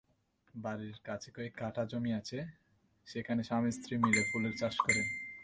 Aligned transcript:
বাড়ির 0.55 0.95
কাছেকয়েক 1.03 1.53
কাঠা 1.55 1.85
জমি 1.85 2.13
আছে, 2.13 2.45
সেখানে 3.05 3.43
স্বামী-স্ত্রী 3.43 3.97
মিলে 3.97 4.23
ফুলের 4.31 4.51
চাষ 4.59 4.77
করেন। 4.77 5.07